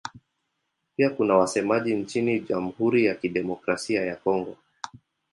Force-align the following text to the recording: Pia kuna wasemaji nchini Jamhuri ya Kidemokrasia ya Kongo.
Pia 0.95 1.09
kuna 1.09 1.33
wasemaji 1.35 1.93
nchini 1.95 2.39
Jamhuri 2.39 3.05
ya 3.05 3.15
Kidemokrasia 3.15 4.05
ya 4.05 4.15
Kongo. 4.15 4.57